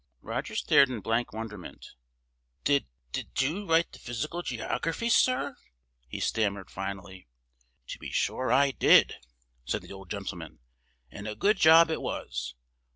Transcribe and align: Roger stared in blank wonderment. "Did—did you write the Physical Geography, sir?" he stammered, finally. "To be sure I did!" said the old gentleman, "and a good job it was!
Roger 0.23 0.55
stared 0.55 0.89
in 0.89 0.99
blank 0.99 1.31
wonderment. 1.31 1.91
"Did—did 2.63 3.39
you 3.39 3.67
write 3.69 3.91
the 3.91 3.99
Physical 3.99 4.41
Geography, 4.41 5.09
sir?" 5.09 5.55
he 6.07 6.19
stammered, 6.19 6.71
finally. 6.71 7.27
"To 7.89 7.99
be 7.99 8.09
sure 8.09 8.51
I 8.51 8.71
did!" 8.71 9.17
said 9.63 9.83
the 9.83 9.93
old 9.93 10.09
gentleman, 10.09 10.57
"and 11.11 11.27
a 11.27 11.35
good 11.35 11.57
job 11.57 11.91
it 11.91 12.01
was! 12.01 12.55